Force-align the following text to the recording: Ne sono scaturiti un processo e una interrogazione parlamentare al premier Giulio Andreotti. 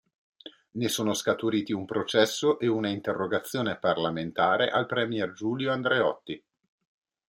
Ne 0.71 0.87
sono 0.87 1.13
scaturiti 1.13 1.73
un 1.73 1.85
processo 1.85 2.57
e 2.57 2.65
una 2.65 2.89
interrogazione 2.89 3.77
parlamentare 3.77 4.67
al 4.71 4.87
premier 4.87 5.31
Giulio 5.33 5.71
Andreotti. 5.71 6.43